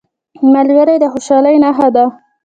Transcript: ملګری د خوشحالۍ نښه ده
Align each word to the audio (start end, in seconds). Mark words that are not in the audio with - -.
ملګری 0.53 0.95
د 0.99 1.05
خوشحالۍ 1.13 1.55
نښه 1.63 1.87
ده 1.95 2.05